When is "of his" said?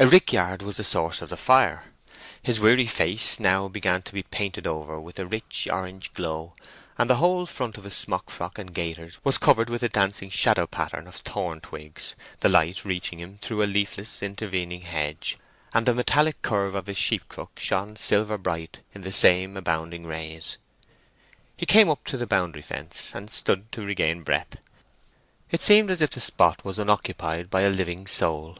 7.78-7.94, 16.74-16.98